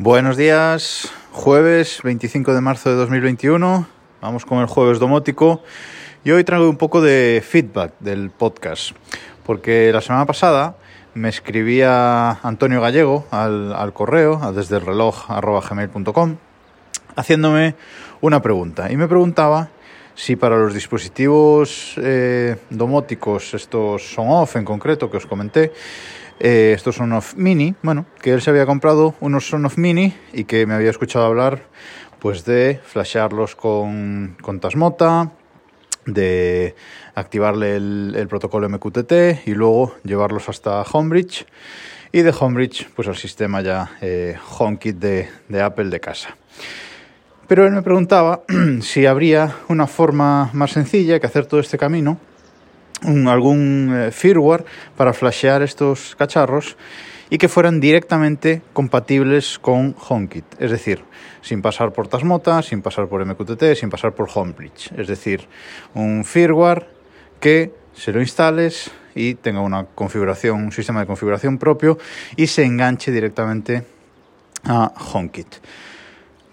[0.00, 3.84] Buenos días, jueves 25 de marzo de 2021,
[4.20, 5.60] vamos con el jueves domótico.
[6.22, 8.92] Y hoy traigo un poco de feedback del podcast,
[9.44, 10.76] porque la semana pasada
[11.14, 15.26] me escribía Antonio Gallego al, correo, desde el reloj
[15.68, 16.36] gmail.com,
[17.16, 17.74] haciéndome
[18.20, 18.92] una pregunta.
[18.92, 19.68] Y me preguntaba
[20.14, 25.72] si para los dispositivos eh, domóticos, estos son off en concreto que os comenté,
[26.40, 30.14] eh, estos son off mini, bueno, que él se había comprado unos son off mini
[30.32, 31.62] y que me había escuchado hablar
[32.18, 35.32] pues de flashearlos con, con Tasmota,
[36.06, 36.74] de
[37.14, 41.46] activarle el, protocolo MQTT y luego llevarlos hasta Homebridge
[42.12, 46.36] y de Homebridge pues al sistema ya eh, HomeKit de, de Apple de casa.
[47.46, 48.42] Pero él me preguntaba
[48.80, 52.18] si habría una forma más sencilla que hacer todo este camino,
[53.02, 54.64] algún eh, firmware
[54.96, 56.76] para flashear estos cacharros
[57.30, 61.04] y que fueran directamente compatibles con HomeKit, es decir,
[61.42, 65.46] sin pasar por Tasmota, sin pasar por MQTT, sin pasar por Homebridge, es decir,
[65.94, 66.88] un firmware
[67.40, 71.98] que se lo instales y tenga una configuración, un sistema de configuración propio
[72.36, 73.84] y se enganche directamente
[74.64, 75.56] a HomeKit.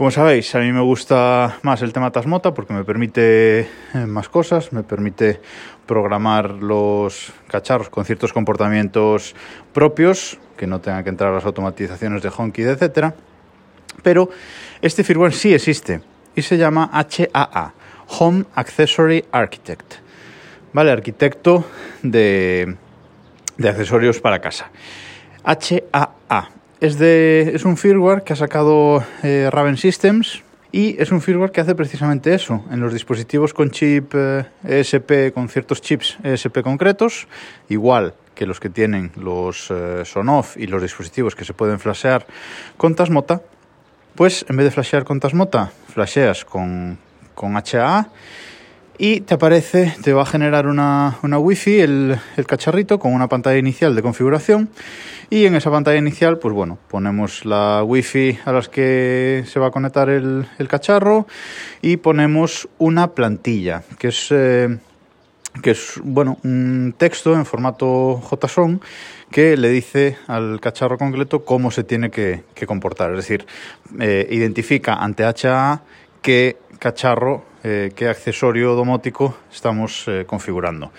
[0.00, 3.66] Como sabéis, a mí me gusta más el tema Tasmota porque me permite eh,
[4.06, 5.42] más cosas, me permite
[5.84, 9.34] programar los cacharros con ciertos comportamientos
[9.74, 13.12] propios, que no tengan que entrar las automatizaciones de HomeKit, etc.
[14.02, 14.30] Pero
[14.80, 16.00] este firmware sí existe
[16.34, 17.74] y se llama HAA,
[18.20, 19.96] Home Accessory Architect.
[20.72, 20.92] ¿Vale?
[20.92, 21.66] Arquitecto
[22.02, 22.74] de,
[23.58, 24.70] de accesorios para casa.
[25.44, 30.42] HAA es, de, es un firmware que ha sacado eh, Raven Systems
[30.72, 32.64] y es un firmware que hace precisamente eso.
[32.70, 37.28] En los dispositivos con chip eh, ESP, con ciertos chips ESP concretos,
[37.68, 42.26] igual que los que tienen los eh, Sonoff y los dispositivos que se pueden flashear
[42.76, 43.42] con Tasmota,
[44.14, 46.98] pues en vez de flashear con Tasmota, flasheas con,
[47.34, 48.08] con HAA
[49.02, 53.28] y te aparece, te va a generar una, una wifi el, el, cacharrito con una
[53.28, 54.68] pantalla inicial de configuración
[55.30, 59.68] y en esa pantalla inicial pues bueno ponemos la wifi a las que se va
[59.68, 61.26] a conectar el, el cacharro
[61.80, 64.78] y ponemos una plantilla que es eh,
[65.62, 68.82] que es bueno un texto en formato JSON
[69.30, 73.12] que le dice al cacharro concreto cómo se tiene que, que comportar.
[73.12, 73.46] Es decir
[73.98, 75.80] eh, identifica ante HA
[76.20, 80.90] qué cacharro eh, qué accesorio domótico estamos eh, configurando.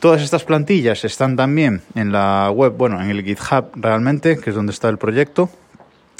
[0.00, 4.56] Todas estas plantillas están también en la web, bueno, en el GitHub realmente, que es
[4.56, 5.48] donde está el proyecto,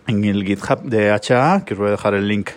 [0.06, 2.50] en el GitHub de HA, que os voy a dejar el link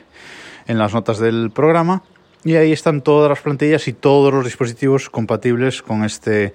[0.67, 2.03] en las notas del programa.
[2.45, 6.53] Y ahí están todas las plantillas y todos los dispositivos compatibles con este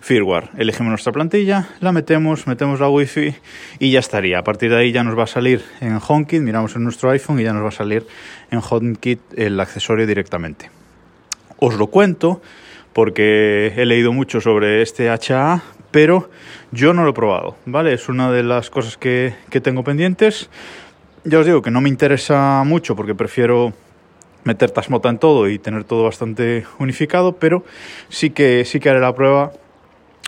[0.00, 0.48] firmware.
[0.56, 3.34] Elegimos nuestra plantilla, la metemos, metemos la wifi
[3.78, 4.38] y ya estaría.
[4.38, 7.38] A partir de ahí ya nos va a salir en HomeKit, miramos en nuestro iPhone
[7.38, 8.06] y ya nos va a salir
[8.50, 10.70] en HomeKit el accesorio directamente.
[11.58, 12.40] Os lo cuento
[12.94, 16.30] porque he leído mucho sobre este HA, pero
[16.72, 17.92] yo no lo he probado, ¿vale?
[17.92, 20.48] Es una de las cosas que, que tengo pendientes.
[21.24, 23.74] Ya os digo que no me interesa mucho porque prefiero
[24.46, 27.64] meter Tasmota en todo y tener todo bastante unificado, pero
[28.08, 29.52] sí que, sí que haré la prueba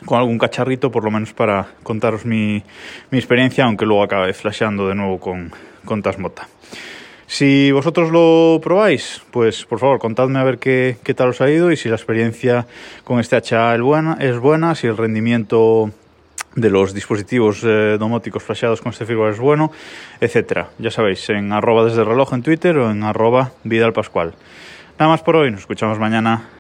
[0.05, 2.63] con algún cacharrito, por lo menos para contaros mi,
[3.11, 5.53] mi experiencia, aunque luego acabe flasheando de nuevo con,
[5.85, 6.49] con Tasmota.
[7.27, 11.51] Si vosotros lo probáis, pues por favor contadme a ver qué, qué tal os ha
[11.51, 12.67] ido y si la experiencia
[13.05, 15.91] con este HA es buena, es buena si el rendimiento
[16.61, 19.71] de los dispositivos eh, domóticos flasheados con este firmware es bueno,
[20.21, 20.71] etcétera.
[20.79, 24.35] Ya sabéis, en arroba desde el reloj en Twitter o en arroba Vidal Pascual.
[24.99, 26.49] Nada más por hoy, nos escuchamos mañana.